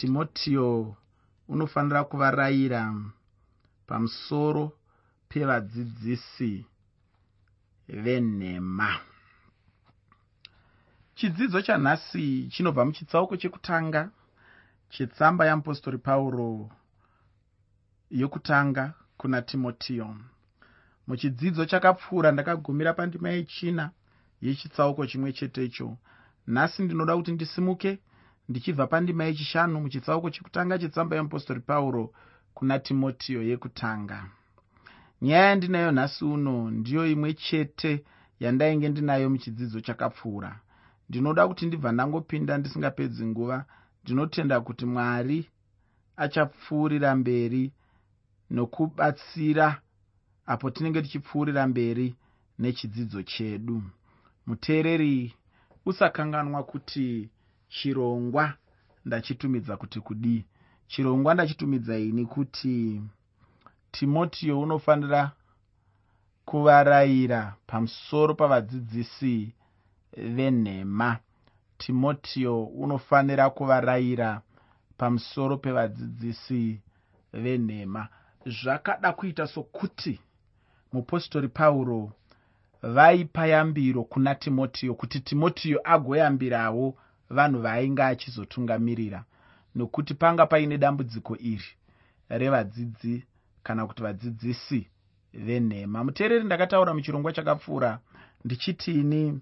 [0.00, 0.96] timotiyo
[1.48, 2.94] unofanira kuvarayira
[3.86, 4.72] pamusoro
[5.28, 6.66] pevadzidzisi
[7.88, 9.00] venhema.
[11.14, 14.10] Chidzidzo chanhasi chinobva muchitsauko chekutanga
[14.90, 16.70] chetsamba yeapostori pauro
[18.10, 20.16] yokutanga kuna timotiyo
[21.06, 23.90] muchidzidzo chakapfuura ndakagumira pandima yechina
[24.42, 25.96] yechitsauko chimwe chetecho.
[26.46, 27.98] Nhasi ndinoda kuti ndisimuke
[28.50, 32.12] ndichibva pandima yechishanu muchitsauko chekutanga chetsamba yeapostori pauro
[32.54, 34.18] kuna timotiyo yekutanga.
[35.22, 38.04] Nyaya yandinayo nhasi uno ndiyo imwe chete
[38.40, 40.60] yandainge ndinayo muchidzidzo chakapfuura.
[41.08, 43.64] Ndinoda kuti ndibva ndangopinda ndisingapedzi nguva
[44.04, 45.48] ndinotenda kuti mwari
[46.16, 47.72] achapfuurira mberi
[48.50, 49.80] nokubatsira
[50.46, 52.14] apo tinenge tichipfuurira mberi
[52.58, 53.82] nechidzidzo chedu.
[54.46, 55.34] Muteereri
[55.86, 57.28] usakanganwa kuti
[57.70, 58.54] chirongwa
[59.04, 60.44] ndachitumidza kuti kudii?
[60.86, 63.02] Chirongwa ndachitumidza ini kuti
[63.90, 65.32] timotiyo unofanira
[66.44, 69.54] kuvarayira pamusoro pavadzidzisi
[70.16, 71.18] venhema.
[71.78, 74.42] Timotiyo unofanira kuvarayira
[74.96, 76.80] pamusoro pevadzidzisi
[77.32, 78.08] venhema.
[78.46, 80.20] Zvakada kuita sokuti
[80.92, 82.12] mupostori pauro
[82.82, 86.96] vaipa yambiro kuna timotiyo kuti timotiyo agoyambirawo
[87.30, 89.24] vanhu vaainge achizotungamirira.
[89.74, 91.70] Nokuti panga paine dambudziko iri
[92.28, 93.24] revadzidzi
[93.62, 94.88] kana kuti vadzidzisi
[95.34, 96.04] venhema.
[96.04, 97.98] Muteereri ndakataura muchirongwa chakapfuura.
[98.44, 99.40] Ndichitini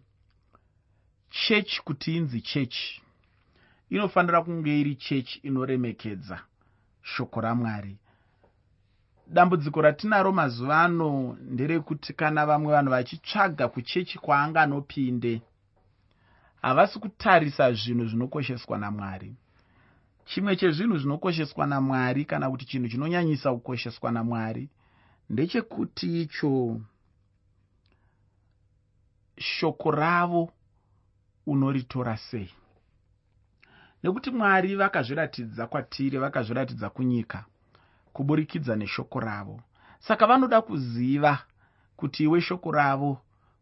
[1.31, 3.03] chechi kuti inzi chechi.
[3.91, 6.41] Inofanira kunge iri chechi inoremekedza
[7.03, 7.97] shoko ramwari.
[9.27, 15.43] Dambudziko ratinaro mazuva ano nderekuti kana vamwe vanhu vachitsvaga kuchechi kwaanganopinde
[16.63, 19.35] havasi kutarisa zvinhu zvinokosheswa namwari.
[20.25, 24.69] Chimwe chezvinhu zvinokosheswa namwari kana kuti chinhu chinonyanyisa kukosheswa namwari
[25.31, 26.81] ndechekuti icho
[29.39, 30.53] shoko ravo
[31.47, 32.51] unoritora sei.
[34.03, 37.45] Nekuti mwari vakazviratidza kwatiri vakazviratidza kunyika
[38.13, 39.61] kuburikidza neshoko ravo.
[39.99, 41.39] Saka vanoda kuziva
[41.97, 43.21] kuti iwe shoko ravo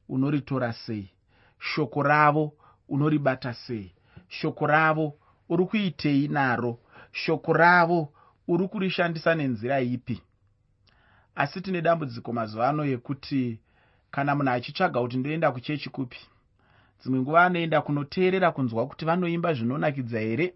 [0.09, 1.11] unoritora sei.
[1.59, 2.53] Shoko ravo
[2.89, 3.93] unoribata sei.
[4.29, 5.15] Shoko ravo
[5.49, 6.79] uri kuitei naro?
[7.13, 8.13] Shoko ravo
[8.49, 10.23] uri kurishandisa nenzira ipi?
[11.35, 13.59] Asi tine dambudziko mazuva ano yekuti
[14.11, 16.19] kana munhu achitsvaga kuti ndoenda kuchechi kupi
[17.01, 20.55] dzimwe nguva anoenda kunoteerera kunzwa kuti vanoimba zvinonakidza here?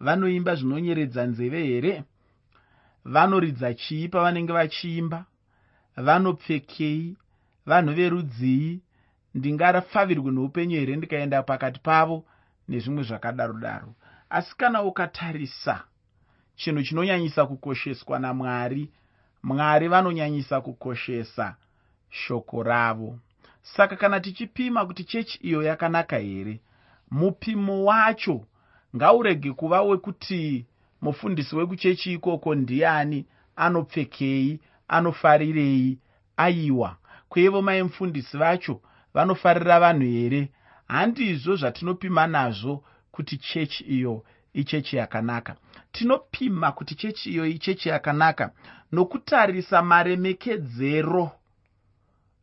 [0.00, 2.04] Vanoimba zvinonyeredza nzeve here?
[3.04, 5.24] Vanoridza chii pavanenge vachiimba?
[5.96, 7.16] Vanopfekei?
[7.66, 8.80] Vanhu verudzii
[9.34, 12.24] ndingafavirwe neupenyu here ndikaenda pakati pavo
[12.68, 13.94] nezvimwe zvakadaro daro
[14.30, 15.84] asi kana ukatarisa
[16.56, 18.90] chinhu chinonyanyisa kukosheswa namwari
[19.42, 21.56] mwari vanonyanyisa kukoshesa
[22.10, 23.18] shoko ravo.
[23.62, 26.60] Saka kana tichipima kuti chechi iyo yakanaka here
[27.10, 28.46] mupimo wacho
[28.96, 30.66] ngaurege kuva wekuti
[31.02, 33.26] mufundisi wekuchechi ikoko ndiani
[33.56, 35.98] anopfekei anofarirei
[36.36, 36.96] aiwa.
[37.28, 38.80] Kwevo mai mufundisi vacho
[39.14, 40.48] vanofarira vanhu here?
[40.88, 45.56] Handizvo zvatinopima nazvo kuti chechi iyo ichechi yakanaka.
[45.92, 48.50] Tinopima kuti chechi iyo ichechi yakanaka
[48.92, 51.30] nokutarisa maremekedzero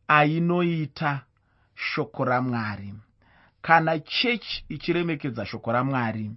[0.08, 1.20] ainoita
[1.74, 2.94] shoko ramwari.
[3.62, 6.30] Kana chechi ichiremekedza shoko ramwari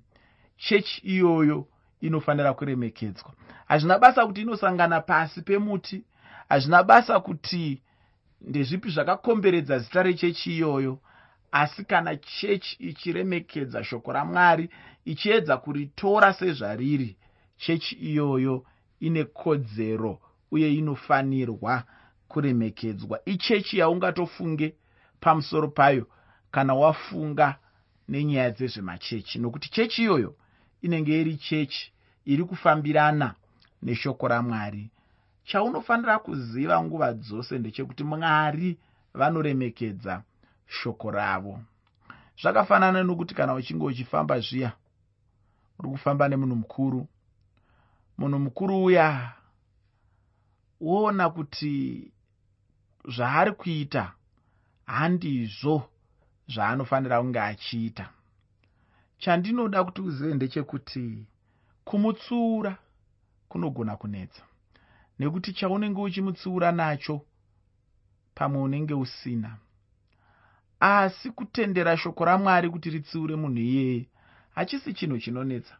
[0.57, 1.67] chechi iyoyo
[2.01, 3.31] inofanira kuremekedzwa.
[3.67, 6.03] Hazvina basa kuti inosangana pasi pemuti
[6.49, 7.81] hazvina basa kuti
[8.41, 10.99] ndezvipi zvakakomberedza zita rechechi iyoyo.
[11.51, 14.69] Asi kana chechi ichiremekedza shoko ramwari
[15.05, 17.17] ichiedza kuritora sezvariri
[17.57, 18.65] chechi iyoyo
[18.99, 20.19] ine kodzero
[20.51, 21.83] uye inofanirwa
[22.27, 23.19] kuremekedzwa.
[23.25, 24.75] Ichechi yaungatofunge
[25.19, 26.07] pamusoro payo
[26.51, 27.59] kana wafunga
[28.09, 30.35] nenyaya dzezvemachechi nokuti chechi iyoyo
[30.81, 31.91] inenge iri chechi
[32.25, 33.35] iri kufambirana
[33.83, 34.89] neshoko ramwari
[35.43, 38.77] chaunofanira kuziva nguva dzose ndechekuti mwari
[39.13, 40.23] vanoremekedza
[40.67, 41.59] shoko ravo.
[42.41, 44.71] Zvakafanana nokuti kana uchinge uchifamba zviya
[45.79, 47.07] uri kufamba nemunhu mukuru
[48.17, 49.33] munhu mukuru uya
[50.81, 52.11] woona kuti
[53.15, 54.13] zvaari kuita
[54.85, 55.89] handizvo
[56.53, 58.09] zvaanofanira kunge achiita.
[59.17, 61.25] Chandinoda kuti uzive ndechekuti
[61.85, 62.77] kumutsiura
[63.49, 64.43] kunogona kunetsa
[65.21, 67.21] nekuti chaunenge uchimutsiura nacho
[68.35, 69.57] pamwe unenge usina.
[70.79, 74.09] Asi kutendera shoko ramwari kuti ritsiure munhu iyeye
[74.55, 75.75] hachisi chinhu chinonetsa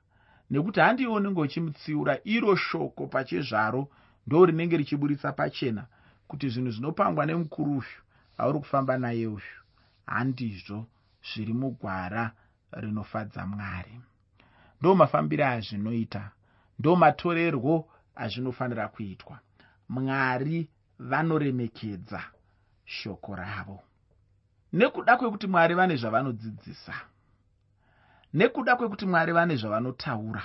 [0.50, 3.90] nekuti handii unenge uchimutsiura iro shoko pachezvaro
[4.28, 5.88] ndo rinenge richiburitsa pachena
[6.28, 8.00] kuti zvinhu zvinopangwa nemukuruvyu
[8.38, 9.58] auri kufamba naye uyu
[10.06, 10.86] handizvo
[11.28, 12.32] zviri mugwara
[12.72, 14.02] rinofadza mwari.
[14.80, 16.32] Ndo mafambiro azvinoita
[16.80, 19.40] ndo matorerwo azvinofanira kuitwa.
[19.90, 20.70] Mwari
[21.00, 22.24] vanoremekedza
[22.86, 23.84] shoko ravo.
[24.74, 26.94] Nekuda kwekuti mwari vane zvavanodzidzisa
[28.34, 30.44] nekuda kwekuti mwari vane zvavanotaura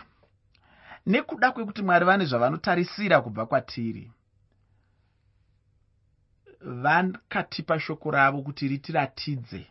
[1.06, 4.10] nekuda kwekuti mwari vane zvavanotarisira kubva kwatiri
[6.60, 9.66] vakatipa shoko ravo kuti ritiratidze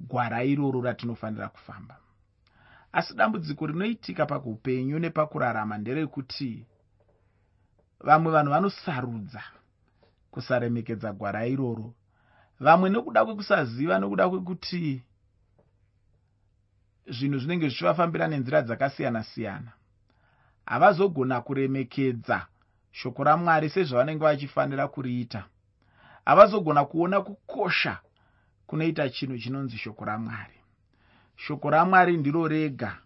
[0.00, 1.96] gwara iroro ratinofanira kufamba.
[2.92, 6.66] Asi dambudziko rinoitika pakuupenyu nepakurarama nderekuti
[8.02, 9.42] vamwe vanhu vanosarudza
[10.30, 11.94] kusaremekedza gwara iroro.
[12.60, 15.02] Vamwe nokuda kwekusaziva nokuda kwekuti
[17.06, 19.72] zvinhu zvinenge zvichivafambira nenzira dzakasiyana-siyana
[20.66, 22.46] havazogona kuremekedza
[22.92, 25.44] shoko ramwari sezvavanenge vachifanira kuriita.
[26.24, 27.98] Havazogona kuona kukosha
[28.66, 30.58] kunoita chinhu chinonzi shoko ramwari.
[31.36, 32.98] Shoko ramwari ndiro rega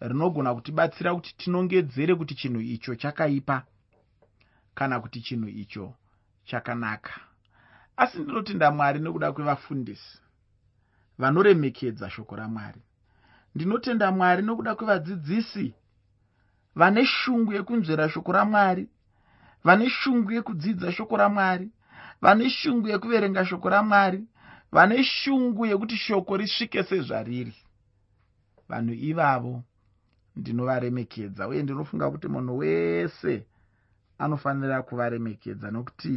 [0.00, 3.62] rinogona kutibatsira kuti tinongedzere kuti chinhu icho chakaipa
[4.74, 5.94] kana kuti chinhu icho
[6.44, 7.20] chakanaka.
[7.96, 10.18] Asi ndinotenda mwari nekuda kwevafundisi
[11.18, 12.82] vanoremekedza shoko ramwari.
[13.54, 15.74] Ndinotenda mwari nokuda kwevadzidzisi
[16.74, 18.88] vane shungu yekunzvera shoko ramwari
[19.64, 21.70] vane shungu yekudzidza shoko ramwari
[22.20, 24.24] vane shungu yekuverenga shoko ramwari
[24.72, 27.54] vane shungu yekuti shoko risvike sezvariri.
[28.68, 29.62] Vanhu ivavo
[30.36, 33.46] ndinovaremekedza uye ndinofunga kuti munhu wese
[34.24, 36.14] anofanira kuvaremekedza nokuti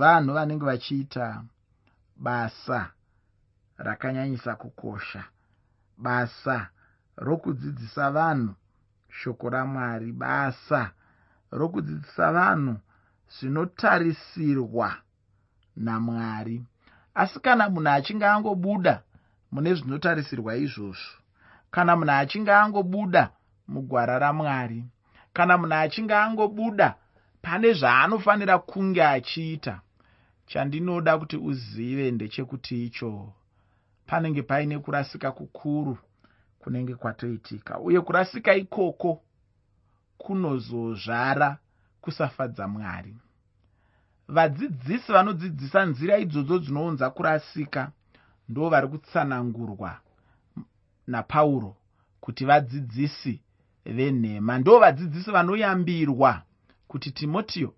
[0.00, 1.26] vanhu vanenge vachiita
[2.16, 2.80] basa
[3.86, 5.24] rakanyanyisa kukosha
[5.98, 6.68] basa
[7.16, 8.54] rokudzidzisa vanhu
[9.18, 10.90] shoko ramwari basa
[11.52, 12.74] rokudzidzisa vanhu
[13.34, 14.90] zvinotarisirwa
[15.76, 16.64] namwari.
[17.14, 19.02] Asi kana munhu achinge angobuda
[19.52, 21.18] mune zvinotarisirwa izvozvo
[21.70, 23.30] kana munhu achinge angobuda
[23.68, 24.84] mugwara ramwari
[25.32, 26.94] kana munhu achinge angobuda
[27.42, 29.80] pane zvaanofanira kunge achiita.
[30.46, 33.32] Chandinoda kuti uzive ndechekuti icho
[34.06, 35.98] panenge paine kurasika kukuru
[36.58, 37.78] kunenge kwatoitika.
[37.80, 39.22] Uye kurasika ikoko
[40.18, 41.58] kunozozvara
[42.00, 43.16] kusafadza mwari.
[44.28, 47.90] Vadzidzisi vanodzidzisa nzira idzodzo dzinounza kurasika
[48.48, 50.00] ndo vari kutsanangurwa
[51.06, 51.76] napauro
[52.20, 53.42] kuti vadzidzisi
[53.92, 54.58] venhema.
[54.58, 56.42] Ndo vadzidzisi vanoyambirwa
[56.88, 57.74] kuti timotiyo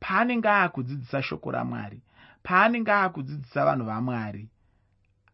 [0.00, 2.02] paanenge aakudzidzisa shoko ramwari
[2.42, 4.48] paanenge aakudzidzisa vanhu vamwari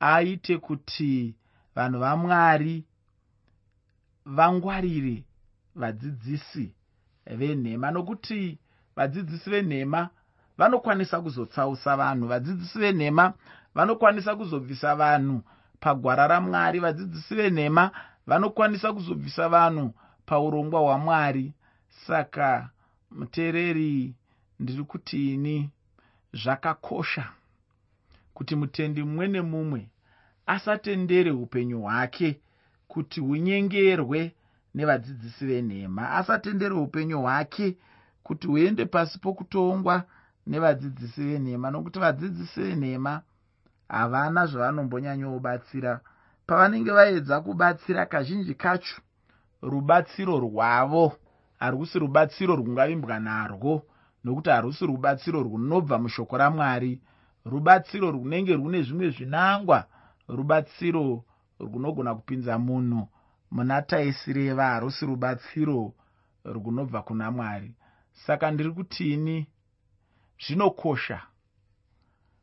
[0.00, 1.35] aite kuti
[1.75, 2.85] vanhu vamwari
[4.27, 5.25] vangwarire
[5.75, 6.75] vadzidzisi
[7.26, 7.91] venhema.
[7.91, 8.59] Nokuti
[8.97, 10.09] vadzidzisi venhema
[10.59, 13.33] vanokwanisa kuzotsausa vanhu vadzidzisi venhema
[13.75, 15.43] vanokwanisa kuzobvisa vanhu
[15.81, 17.91] pagwara ramwari vadzidzisi venhema
[18.26, 19.94] vanokwanisa kuzobvisa vanhu
[20.31, 21.53] paurongwa hwamwari.
[22.06, 22.71] Saka
[23.11, 24.15] muteereri
[24.61, 25.71] ndiri kutini
[26.32, 27.29] zvakakosha
[28.35, 29.88] kuti mutendi mumwe nemumwe
[30.47, 32.41] asatendere upenyu hwake
[32.88, 34.35] kuti hunyengerwe
[34.75, 36.11] nevadzidzisi venhema.
[36.11, 37.76] Asatendere upenyu hwake
[38.23, 40.02] kuti huende pasi pokutongwa
[40.47, 43.23] nevadzidzisi venhema nokuti vadzidzisi venhema
[43.88, 46.00] havana zvavanombonyanyobatsira
[46.47, 49.00] pavanenge vaedza kubatsira kazhinji kacho
[49.62, 51.12] rubatsiro rwavo.
[51.59, 53.83] Harusi rubatsiro rwungavimbwa narwo
[54.25, 57.00] nokuti harusi rubatsiro runobva mushoko ramwari.
[57.45, 59.87] Rubatsiro runenge rune zvimwe zvinangwa
[60.29, 61.25] rubatsiro
[61.61, 63.09] runogona kupinza munhu.
[63.50, 65.93] Muna taisireva harusi rubatsiro
[66.45, 67.75] runobva kuna mwari.
[68.12, 69.47] Saka ndiri kutini?
[70.47, 71.23] Zvinokosha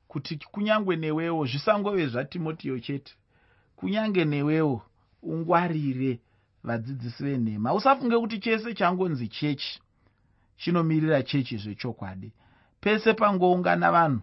[0.07, 3.13] kuti kunyange newewo zvisangove zvatimotiyo chete.
[3.75, 4.81] Kunyange newewo
[5.23, 6.19] ungwarire
[6.67, 7.73] vadzidzisi venhema.
[7.73, 9.81] Usafunge kuti chese changonzi chechi
[10.57, 12.31] chinomirira chechi zvechokwadi
[12.81, 14.21] pese pangoungana vanhu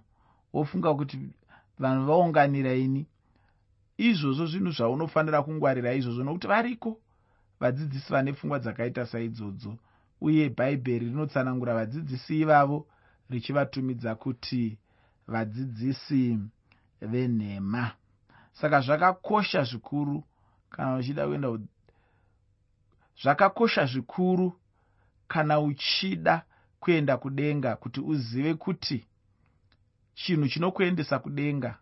[0.52, 1.18] wofunga kuti
[1.78, 3.06] vanhu vaunganira ini
[3.98, 6.90] izvozvo zvinhu zvaunofanira kungwarira izvozvo nokuti variko
[7.60, 9.78] vadzidzisi vane pfungwa dzakaita saidzodzo
[10.20, 12.86] uye bhaibheri rinotsanangura vadzidzisi ivavo
[13.30, 14.78] richivatumidza kuti
[15.26, 16.38] vadzidzisi
[17.00, 17.90] venhema.
[18.52, 20.24] Saka zvakakosha zvikuru
[20.70, 21.58] kana uchida kuenda
[23.22, 24.60] zvakakosha zvikuru
[25.28, 26.42] kana uchida
[26.80, 29.06] kuenda kudenga kuti uzive kuti
[30.14, 31.78] chinhu chinokuendesa kudenga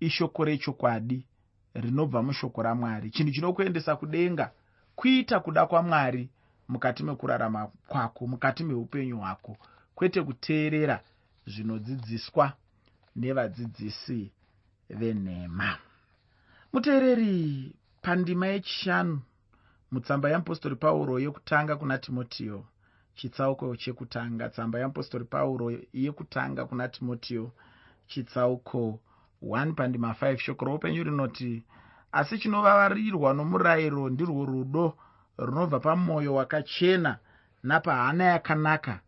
[0.00, 1.26] ishoko rechokwadi
[1.74, 3.10] rinobva mushoko ramwari.
[3.10, 4.50] Chinhu chinokuendesa kudenga
[4.96, 6.28] kuita kuda kwamwari
[6.68, 9.56] mukati mekurarama kwako mukati meupenyu hwako
[9.94, 11.00] kwete kuteerera
[11.46, 12.52] zvinodzidziswa
[13.16, 14.32] nevadzidzisi
[14.90, 15.78] venhema.
[16.72, 19.20] Muteereri pandima yechishanu
[19.94, 22.64] mutsamba yeapostori pauro yekutanga kuna timotiyo
[23.14, 24.48] chitsauko chekutanga.
[24.48, 27.52] Tsamba yeapostori pauro yekutanga kuna timotiyo
[28.06, 29.00] chitsauko
[29.42, 31.62] 1 pandima 5 shoko roupenyu rinoti
[32.12, 34.96] asi chinovavarirwa nomurayiro ndirwo rudo
[35.38, 37.18] runobva pamwoyo wakachena
[37.62, 39.00] napahana yakanaka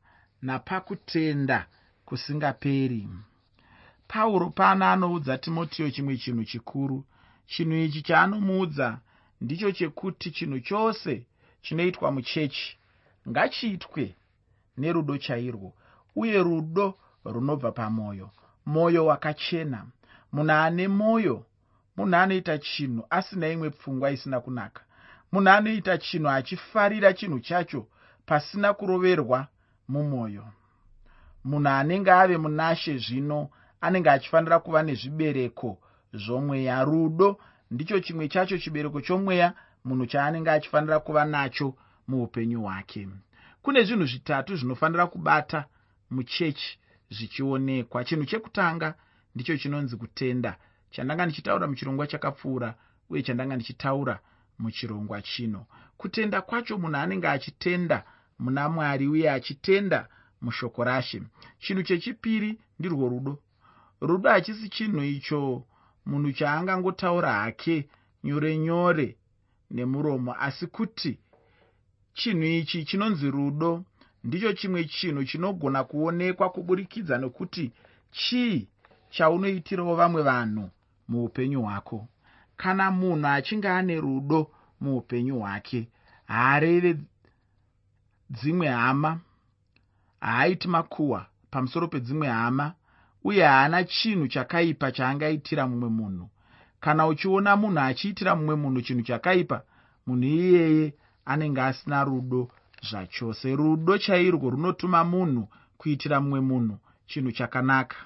[0.43, 1.67] napakutenda
[2.05, 3.09] kusingaperi.
[4.09, 7.05] Pauro pana anoudza timotiyo chimwe chinhu chikuru.
[7.47, 8.99] Chinhu ichi chaanomuudza
[9.41, 11.27] ndicho chekuti chinhu chose
[11.63, 12.79] chinoitwa muchechi
[13.29, 14.15] ngachiitwe
[14.77, 15.73] nerudo chairwo
[16.17, 18.31] uye rudo runobva pamwoyo
[18.67, 19.87] mwoyo wakachena.
[20.33, 21.47] Munhu ane mwoyo
[21.97, 24.83] munhu anoita chinhu asina imwe pfungwa isina kunaka.
[25.33, 27.87] Munhu anoita chinhu achifarira chinhu chacho
[28.27, 29.49] pasina kuroverwa
[29.89, 30.45] mumwoyo
[31.45, 33.51] munhu anenge ave munashe zvino
[33.81, 35.79] anenge achifanira kuva nezvibereko
[36.13, 37.39] zvomweya rudo
[37.71, 39.55] ndicho chimwe chacho chibereko chomweya
[39.85, 41.75] munhu chaanenge achifanira kuva nacho
[42.09, 43.09] muupenyu hwake.
[43.63, 45.65] Kune zvinhu zvitatu zvinofanira kubata
[46.11, 46.79] muchechi
[47.11, 48.05] zvichionekwa.
[48.05, 48.95] Chinhu chekutanga
[49.35, 50.57] ndicho chinonzi kutenda.
[50.91, 52.75] Chandanga ndichitaura muchirongwa chakapfuura
[53.11, 54.19] uye chandanga ndichitaura
[54.59, 55.67] muchirongwa chino.
[55.97, 58.05] Kutenda kwacho munhu anenge achitenda
[58.39, 60.09] muna mwari uye achitenda
[60.41, 61.23] mushoko rashe.
[61.59, 63.39] Chinhu chechipiri ndirwo rudo.
[64.01, 65.65] Rudo hachisi chinhu icho
[66.07, 67.89] munhu chaangangotaura hake
[68.25, 69.17] nyore nyore
[69.71, 70.35] nemuromo.
[70.39, 71.19] Asi kuti
[72.15, 73.85] chinhu ichi chinonzi rudo
[74.25, 77.73] ndicho chimwe chinhu chinogona kuonekwa kuburikidza nekuti
[78.11, 78.69] chii
[79.11, 80.71] chaunoitirawo vamwe vanhu
[81.09, 82.09] muupenyu hwako?
[82.57, 85.89] Kana munhu achinge ane rudo muupenyu hwake
[86.27, 86.97] haareve
[88.31, 89.21] dzimwe hama
[90.21, 92.75] haaiti makuhwa pamusoro pedzimwe hama
[93.27, 96.29] uye haana chinhu chakaipa chaangaitira mumwe munhu.
[96.81, 99.63] Kana uchiona munhu achiitira mumwe munhu chinhu chakaipa
[100.07, 102.51] munhu iyeye anenge asina rudo
[102.89, 107.97] zvachose rudo chairwo runotuma munhu kuitira mumwe munhu chinhu chakanaka.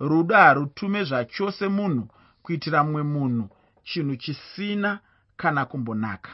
[0.00, 2.08] Rudo harutume zvachose munhu
[2.42, 3.48] kuitira mumwe munhu
[3.84, 4.98] chinhu chisina
[5.36, 6.30] kana kumbonaka.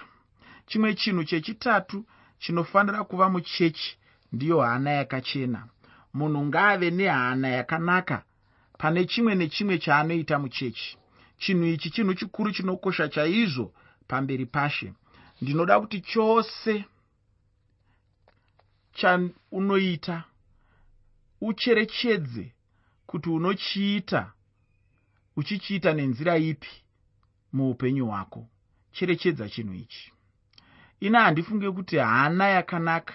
[0.66, 2.04] Chimwe chinhu chechitatu
[2.38, 3.98] chinofanira kuva muchechi
[4.32, 5.66] ndiyo hana yakachena.
[6.14, 8.22] Munhu ngaave nehana yakanaka
[8.80, 10.96] pane chimwe nechimwe chaanoita muchechi.
[11.38, 13.74] Chinhu ichi chinhu chikuru chinokosha chaizvo
[14.08, 14.94] pamberi pashe.
[15.40, 16.84] Ndinoda kuti chose
[18.92, 20.24] chaunoita
[21.40, 22.52] ucherechedze
[23.06, 24.32] kuti unochiita
[25.36, 26.70] uchichiita nenzira ipi
[27.52, 28.48] muupenyu hwako.
[28.92, 30.12] Cherechedza chinhu ichi.
[31.00, 33.14] Ina handifunge kuti hana yakanaka.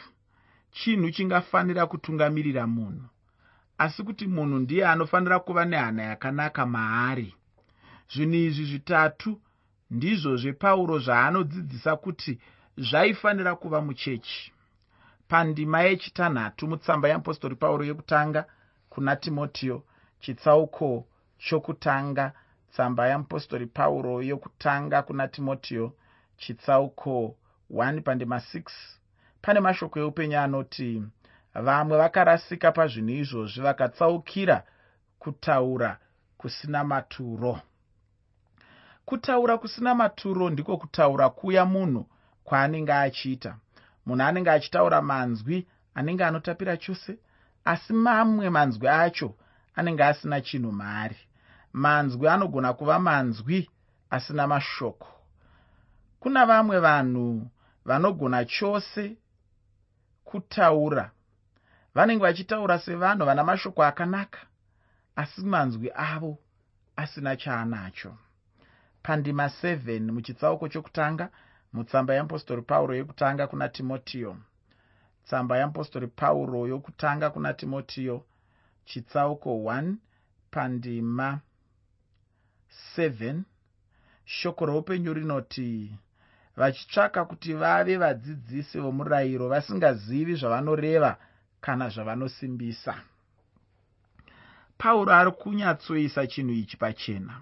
[0.72, 3.10] Chinhu chingafanira kutungamirira munhu
[3.78, 7.36] asi kuti munhu ndiye anofanira kuva nehana yakanaka maari.
[8.14, 9.42] Zvinhu izvi zvitatu
[9.92, 12.40] ndizvo zvepauro zvaanodzidzisa kuti
[12.78, 14.54] zvaifanira kuva muchechi.
[15.28, 18.46] Pandima yechitanhatu mutsamba yeapostori pauro yekutanga
[18.90, 19.84] kuna timotiyo
[20.20, 22.34] chitsauko chokutanga
[22.72, 25.94] tsamba yeapostori pauro yokutanga kuna timotiyo
[26.38, 27.36] chitsauko
[27.72, 28.62] 1 pandima 6
[29.42, 31.04] pane mashoko eupenyu anoti
[31.56, 34.64] vamwe vakarasika pazvinhu izvozvi vakatsaukira
[35.20, 35.98] kutaura
[36.38, 37.62] kusina maturo.
[39.06, 42.06] Kutaura kusina maturo ndiko kutaura kuya munhu
[42.44, 43.56] kwaanenge achiita.
[44.06, 47.18] Munhu anenge achitaura manzwi anenge anotapira chose
[47.66, 49.36] asi mamwe manzwi acho
[49.76, 51.18] anenge asina chinhu maari.
[51.74, 53.70] Manzwi anogona kuva manzwi
[54.10, 55.08] asina mashoko.
[56.20, 57.48] Kuna vamwe vanhu
[57.86, 59.18] vanogona chose
[60.24, 61.12] kutaura
[61.96, 64.40] vanenge vachitaura sevanhu vana mashoko akanaka
[65.16, 66.38] asi manzwi avo
[66.96, 68.18] asina chaanacho.
[69.04, 71.30] Pandima 7 muchitsauko chokutanga
[71.74, 74.38] mutsamba yeapostori pauro yekutanga kuna timotiyo.
[75.26, 78.26] Tsamba yeapostori pauro yokutanga kuna timotiyo.
[78.86, 79.96] Chitsauko 1
[80.52, 81.40] pandima
[82.98, 83.42] 7
[84.26, 85.98] shoko roupenyu rinoti
[86.58, 91.18] vachitsvaka kuti vave vadzidzisi vomurayiro vasingazivi zvavanoreva
[91.66, 92.96] kana zvavanosimbisa.
[94.78, 97.42] Pauro ari kunyatsoisa chinhu ichi pachena.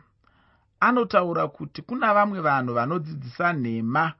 [0.80, 4.13] Anotaura kuti kuna vamwe vanhu vanodzidzisa nhema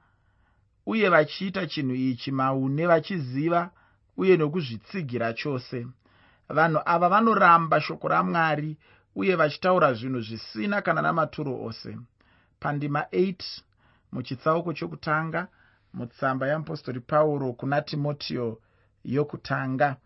[0.86, 3.70] uye vachiita chinhu ichi maune vachiziva
[4.16, 5.86] uye nokuzvitsigira chose.
[6.48, 8.76] Vanhu ava vanoramba shoko ramwari
[9.14, 11.98] uye vachitaura zvinhu zvisina kana namaturo ose.
[12.60, 13.62] Pandima 8
[14.12, 15.48] muchitsauko chokutanga
[15.94, 18.60] mutsamba yamupostori pauro kuna timotiyo
[19.04, 19.96] yokutanga.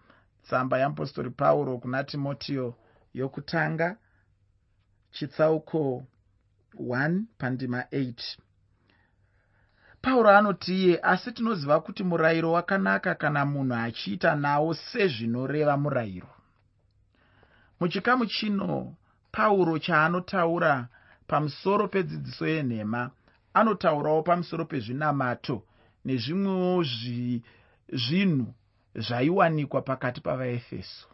[0.43, 2.75] Tsamba yamupostori pauro kuna timotiyo
[3.15, 3.97] yokutanga.
[5.11, 6.05] Chitsauko
[6.75, 8.39] 1 pandima 8
[10.03, 16.29] pauro anoti iye asi tinoziva kuti murayiro wakanaka kana munhu achiita nawo sezvinoreva murayiro.
[17.81, 18.95] Muchikamu chino
[19.33, 20.89] pauro chaanotaura
[21.27, 23.11] pamusoro pedzidziso yenhema
[23.55, 25.63] anotaurawo pamusoro pezvinamato
[26.05, 26.85] nezvimwewo
[27.93, 28.55] zvinhu
[28.99, 31.09] zvaiwanikwa pakati pavaefeso.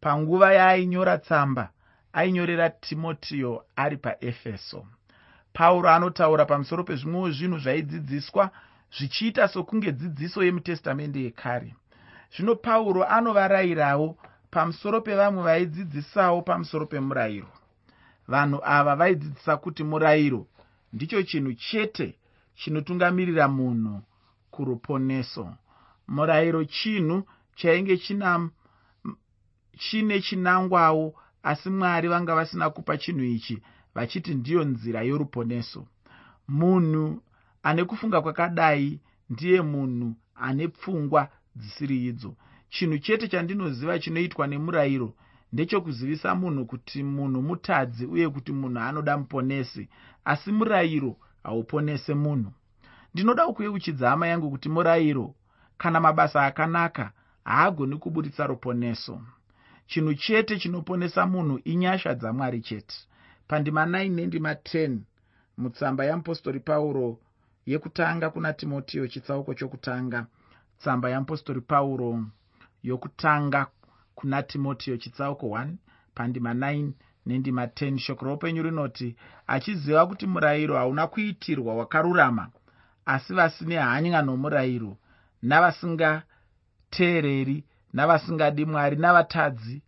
[0.00, 1.70] Panguva yaainyora tsamba
[2.12, 4.86] ainyorera timotiyo ari paefeso.
[5.52, 8.50] Pauro anotaura pamusoro pezvimwewo zvinhu zvaidzidziswa
[8.96, 11.74] zvichiita sokunge dzidziso yemutestamende yekare.
[12.36, 14.16] Zvino pauro anovarayirawo
[14.50, 17.48] pamusoro pevamwe vaidzidzisawo pamusoro pemurayiro.
[18.28, 20.46] Vanhu ava vaidzidzisa kuti murayiro
[20.92, 22.18] ndicho chinhu chete
[22.54, 24.02] chinotungamirira munhu
[24.50, 25.54] kuruponeso
[26.08, 27.22] murayiro chinhu
[27.56, 28.50] chainge china
[29.78, 33.62] chine chinangwawo asi mwari vanga vasina kupa chinhu ichi
[33.94, 35.86] vachiti ndiyo nzira yoruponeso.
[36.48, 37.22] Munhu
[37.62, 42.36] ane kufunga kwakadai ndiye munhu ane pfungwa dzisiri idzo.
[42.68, 45.14] Chinhu chete chandinoziva chinoitwa nemurayiro
[45.52, 49.88] ndechokuzivisa munhu kuti munhu mutadzi uye kuti munhu anoda muponesi
[50.24, 52.52] asi murayiro hauponese munhu.
[53.14, 55.34] Ndinoda kukuyeuchidza hama yangu kuti murayiro
[55.78, 57.12] kana mabasa akanaka
[57.44, 59.20] haagoni kuburitsa ruponeso.
[59.86, 62.96] Chinhu chete chinoponesa munhu inyasha dzamwari chete.
[63.48, 64.98] Pandima 9 nendima 10
[65.58, 67.18] mutsamba yamupostori pauro
[67.66, 70.26] yekutanga kuna timotiyo chitsauko chokutanga.
[70.78, 72.24] Tsamba yamupostori pauro
[72.82, 73.66] yokutanga
[74.14, 75.68] kuna timotiyo chitsauko 1
[76.14, 76.90] pandima 9
[77.26, 79.16] nendima 10 shoko roupenyu rinoti
[79.46, 82.50] achiziva kuti murayiro hauna kuitirwa wakarurama
[83.06, 84.96] asi vasine hanya nomurayiro
[85.42, 89.82] navasingateereri navasingadi mwari navatadzi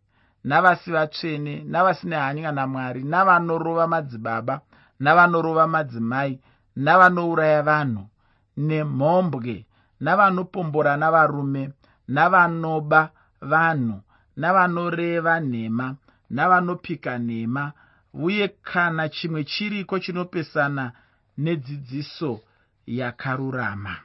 [0.45, 4.61] navasi vatsvene navasine hanya namwari navanorova madzibaba
[5.01, 6.41] navanorova madzimai
[6.77, 8.09] navanouraya vanhu
[8.57, 9.67] nemhombwe
[10.01, 11.73] navanopomborana varume
[12.09, 14.03] navanoba vanhu
[14.37, 15.97] navanoreva nhema
[16.31, 17.73] navanopika nhema
[18.15, 20.93] uye kana chimwe chiriko chinopesana
[21.39, 22.41] nedzidziso
[22.87, 23.97] yakarurama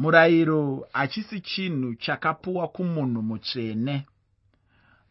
[0.00, 4.06] murayiro hachisi chinhu chakapuwa kumunhu mutsvene.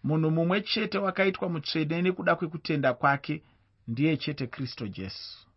[0.03, 3.43] Munhu mumwe chete wakaitwa mutsvene nekuda kwekutenda kwake
[3.87, 5.47] ndiye chete kristu jesu.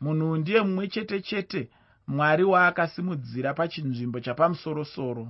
[0.00, 1.68] Munhu ndiye mumwe chete chete
[2.06, 5.28] mwari waakasimudzira pachinzvimbo chapamusorosoro.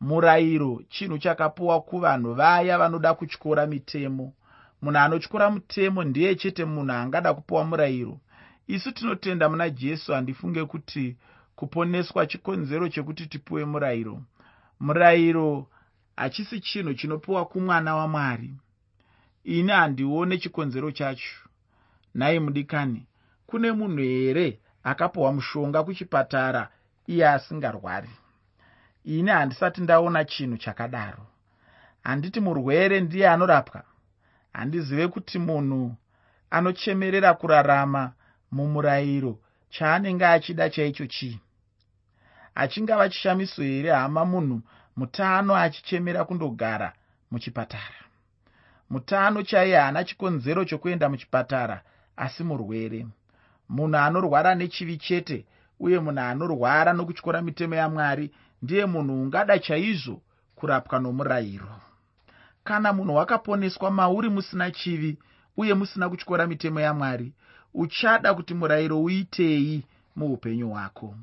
[0.00, 4.32] Murayiro chinhu chakapuwa kuvanhu vaya vanoda kutyora mitemo.
[4.82, 8.20] Munhu anotyora mutemo ndiye chete munhu angada kupiwa murayiro.
[8.66, 11.16] Isu tinotenda muna jesu handifunge kuti
[11.56, 14.22] kuponeswa chikonzero chekuti tipiwe murayiro.
[14.80, 15.66] Murayiro
[16.16, 18.50] hachisi chinhu chinopiwa kumwana wamwari.
[19.44, 21.34] Ini handione chikonzero chacho.
[22.14, 23.06] Nhai mudikani
[23.46, 26.68] kune munhu here akapiwa mushonga kuchipatara
[27.06, 28.10] iye asingarwari?
[29.04, 31.26] Ini handisati ndaona chinhu chakadaro.
[32.02, 33.82] Handiti murwere ndiye anorapwa.
[34.52, 35.94] Handizive kuti munhu
[36.50, 38.12] anochemerera kurarama
[38.52, 39.38] mumurayiro
[39.70, 41.40] chaanenge achida chaicho chii
[42.56, 43.90] achingava chishamiso here?
[43.92, 44.60] Hama munhu
[44.96, 46.92] mutano achichemera kundogara
[47.30, 48.00] muchipatara.
[48.90, 51.82] Mutano chaiye haana chikonzero chokuenda muchipatara
[52.16, 53.06] asi murwere.
[53.68, 55.44] Munhu anorwara nechivi chete
[55.80, 58.30] uye munhu anorwara nokutyora mitemo yamwari
[58.62, 60.22] ndiye munhu ungada chaizvo
[60.54, 61.68] kurapwa nomurayiro.
[62.64, 65.18] Kana munhu wakaponeswa mauri musina chivi
[65.56, 67.32] uye musina kutyora mitemo yamwari
[67.74, 69.84] uchada kuti murayiro uitei
[70.16, 71.14] muupenyu hwako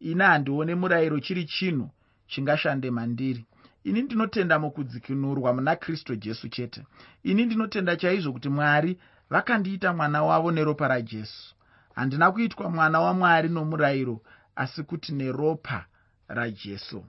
[0.00, 1.90] ini handione murayiro chiri chinhu
[2.26, 3.46] chingashande mandiri.
[3.84, 6.82] Ini ndinotenda mukudzikinurwa muna kristu jesu chete.
[7.22, 8.98] Ini ndinotenda chaizvo kuti mwari
[9.30, 11.54] vakandiita mwana wavo neropa rajesu
[11.94, 14.20] handina kuitwa mwana wamwari nomurayiro
[14.56, 15.84] asi kuti neropa
[16.28, 17.04] rajesu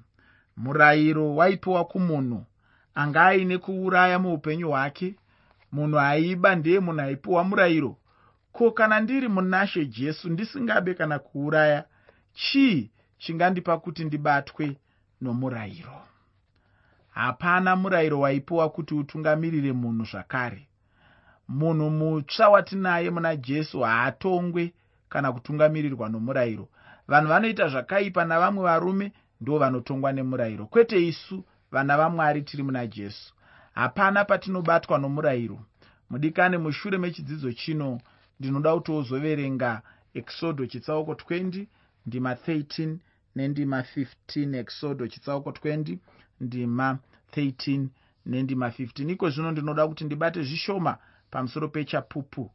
[0.58, 2.46] murayiro waipiwa kumunhu
[2.96, 5.16] anga aine kuuraya muupenyu hwake.
[5.72, 7.98] Munhu aiba ndiye munhu aipiwa murayiro.
[8.52, 11.86] Ko kana ndiri munashe jesu ndisingabe kana kuuraya
[12.38, 14.78] chii chingandipa kuti ndibatwe
[15.22, 16.02] nomurayiro?
[17.10, 20.68] Hapana murayiro waipiwa kuti utungamirire munhu zvakare.
[21.48, 24.74] Munhu mutsva watinaye muna jesu haatongwe
[25.10, 26.70] kana kutungamirirwa nomurayiro.
[27.08, 30.66] Vanhu vanoita zvakaipa navamwe varume ndo vanotongwa nemurayiro.
[30.66, 33.34] Kwete isu vana vamwari tiri muna jesu.
[33.74, 35.60] Hapana patinobatwa nomurayiro.
[36.10, 38.02] Mudikane mushure mechidzidzo chino
[38.40, 39.82] ndinoda kuti ozoverenga
[40.14, 41.66] ekisodho chitsauko 20
[42.08, 42.98] ndima 13
[43.36, 45.98] nendima 15 exodo chitsauko 20
[46.40, 47.00] ndima
[47.32, 47.88] 13
[48.26, 50.98] nendima 15 iko zvino ndinoda kuti ndibate zvishoma
[51.32, 52.52] pamusoro pechapupu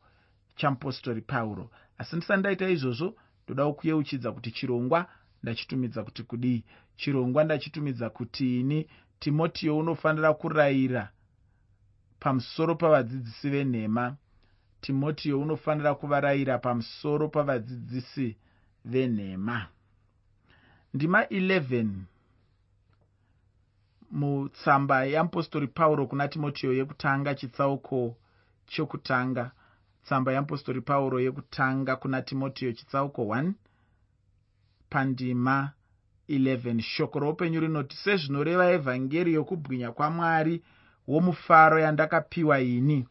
[0.57, 3.09] chamupostori pauro asi ndisati ndaita izvozvo
[3.45, 5.01] ndoda kuyeuchidza kuti chirongwa
[5.43, 6.65] ndachitumidza kuti kudii?
[6.97, 8.89] Chirongwa ndachitumidza kuti ini
[9.19, 11.11] timotiyo unofanira kurayira
[12.21, 14.17] pamusoro pavadzidzisi venhema.
[14.81, 18.37] Timotiyo unofanira kuvarayira pamusoro pavadzidzisi
[18.85, 19.67] venhema.
[20.95, 21.87] Ndima 11
[24.11, 28.17] mutsamba yeapostori pauro kuna timotiyo yekutanga chitsauko
[28.67, 29.51] chokutanga.
[30.05, 33.53] Tsamba yeapostori pauro yekutanga kuna timotiyo chitsauko 1
[34.91, 35.73] pandima
[36.29, 40.63] 11 shoko roupenyu rinoti sezvinoreva evhangeri yokubwinya kwamwari
[41.09, 43.09] womufaro yandakapiwa ini.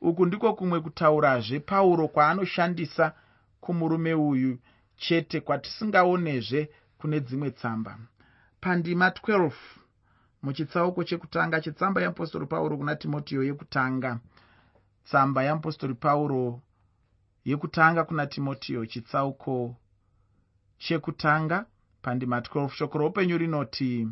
[0.00, 3.12] Uku ndiko kumwe kutaurazve pauro kwaanoshandisa
[3.60, 4.58] kumurume uyu
[4.96, 7.98] chete kwatisingaonezve kune dzimwe tsamba.
[8.60, 9.52] Pandima 12
[10.42, 14.20] muchitsauko chekutanga chetsamba yeapostori pauro kuna timotiyo yekutanga.
[15.04, 16.60] Tsamba yeapostori pauro
[17.44, 19.76] yekutanga kuna timotiyo chitsauko
[20.78, 21.66] chekutanga
[22.02, 24.08] pandima 12 shoko roupenyu rinoti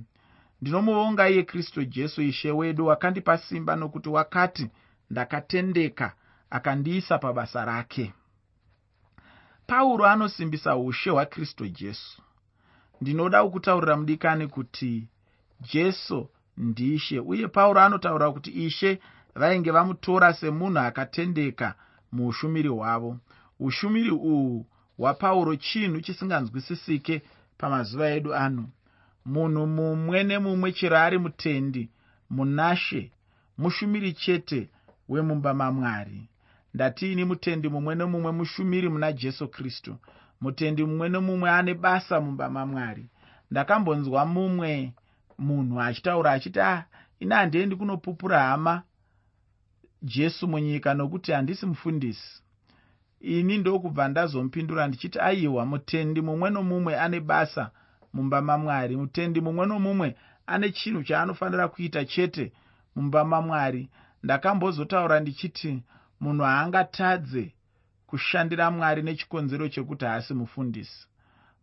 [0.60, 4.70] ndinomuvonga iye kristu jesu ishe wedu wakandipa simba nokuti wakati
[5.10, 6.12] ndakatendeka
[6.50, 8.12] akandiisa pabasa rake
[9.72, 12.22] pauro anosimbisa ushe hwakristu jesu.
[13.00, 15.08] Ndinoda kukutaurira mudikani kuti
[15.72, 18.98] jesu ndiishe uye pauro anotaura kuti ishe
[19.34, 21.74] vainge vamutora semunhu akatendeka
[22.12, 23.18] muushumiri hwavo.
[23.60, 24.66] Ushumiri uhwu
[24.98, 27.22] hwapauro chinhu chisinganzwisisike
[27.58, 28.68] pamazuva edu ano.
[29.24, 31.90] Munhu mumwe nemumwe chero ari mutendi
[32.30, 33.12] munashe
[33.58, 34.68] mushumiri chete
[35.08, 36.28] wemumba mamwari
[36.74, 39.96] ndatiini mutendi mumwe nemumwe mushumiri muna jesu kristu.
[40.40, 43.06] Mutendi mumwe nemumwe ane basa mumba mamwari.
[43.50, 44.92] Ndakambonzwa mumwe
[45.38, 46.84] munhu achitaura achiti a ah,
[47.20, 48.82] ini handiendi kunopupura hama
[50.02, 52.42] jesu munyika nokuti handisi mufundisi.
[53.20, 57.70] Ini ndokubva ndazomupindura ndichiti aiwa mutendi mumwe nomumwe ane basa
[58.12, 58.96] mumba mamwari.
[58.96, 62.52] Mutendi mumwe nomumwe ane chinhu chaanofanira kuita chete
[62.96, 63.90] mumba mamwari.
[64.22, 65.82] Ndakambozotaura ndichiti
[66.22, 67.44] munhu haangatadze
[68.06, 71.06] kushandira mwari nechikonzero chekuti haasi mufundisi.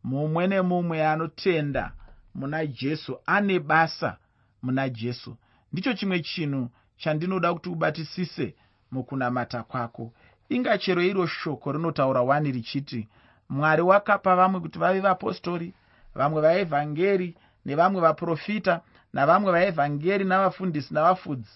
[0.03, 1.91] Mumwe nemumwe anotenda
[2.35, 4.17] muna jesu ane basa
[4.63, 5.37] muna jesu.
[5.71, 8.55] Ndicho chimwe chinhu chandinoda kuti ubatisise
[8.91, 10.13] mukunamata kwako.
[10.49, 13.07] Inga chero iro shoko rinotaura wani richiti
[13.49, 15.73] mwari wakapa vamwe kuti vave vapostori
[16.15, 18.81] vamwe vaevhangeri nevamwe vaprofita
[19.13, 21.51] navamwe vaevhangeri navafundisi navafudzi.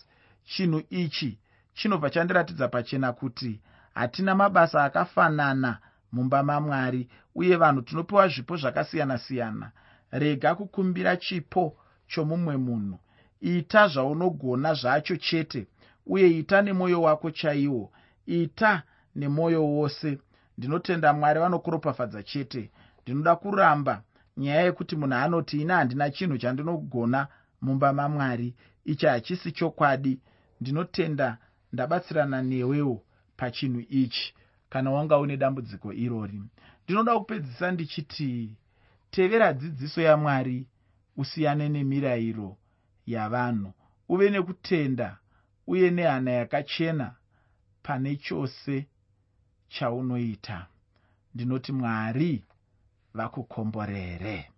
[0.46, 1.38] Chinhu ichi
[1.74, 3.62] chinobva chandiratidza pachena kuti
[3.94, 5.80] hatina mabasa akafanana
[6.12, 9.72] mumba mamwari uye vanhu tinopiwa zvipo zvakasiyana-siyana.
[10.12, 13.00] Rega kukumbira chipo chomumwe munhu.
[13.42, 15.68] Ita zvaunogona zvacho chete
[16.06, 17.92] uye ita nemwoyo wako chaiwo.
[18.26, 18.84] Ita
[19.16, 20.18] nemwoyo wose.
[20.58, 22.72] Ndinotenda mwari vanokuropafadza chete.
[23.02, 24.02] Ndinoda kuramba
[24.38, 27.28] nyaya yekuti munhu anoti ina handina chinhu chandinogona
[27.62, 28.56] mumba mamwari
[28.86, 30.20] ichi hachisi chokwadi.
[30.62, 31.38] Ndinotenda
[31.74, 33.04] ndabatsirana newewo
[33.38, 34.34] pachinhu ichi
[34.70, 36.42] kana wanga une dambudziko irori.
[36.84, 38.56] Ndinoda kupedzisa ndichiti
[39.12, 40.68] tevera dzidziso yamwari
[41.18, 42.58] usiyane nemirayiro
[43.06, 43.74] yavanhu.
[44.10, 45.18] Uve nekutenda
[45.68, 47.16] uye nehana yakachena
[47.84, 48.88] pane chose
[49.68, 50.68] chaunoita.
[51.36, 52.44] Ndinoti mwari
[53.14, 54.53] vakukomborere